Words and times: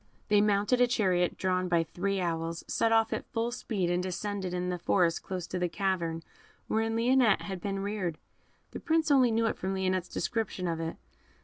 They 0.29 0.41
mounted 0.41 0.81
a 0.81 0.87
chariot 0.87 1.37
drawn 1.37 1.67
by 1.67 1.83
three 1.83 2.19
owls, 2.19 2.63
set 2.67 2.91
off 2.91 3.13
at 3.13 3.31
full 3.31 3.51
speed, 3.51 3.91
and 3.91 4.01
descended 4.01 4.51
in 4.51 4.69
the 4.69 4.79
forest 4.79 5.21
close 5.21 5.45
to 5.45 5.59
the 5.59 5.69
cavern 5.69 6.23
wherein 6.67 6.95
Lionette 6.95 7.41
had 7.43 7.61
been 7.61 7.81
reared. 7.81 8.17
The 8.71 8.79
Prince 8.79 9.11
only 9.11 9.29
knew 9.29 9.45
it 9.45 9.59
from 9.59 9.75
Lionette's 9.75 10.09
description 10.09 10.67
of 10.67 10.79
it. 10.79 10.95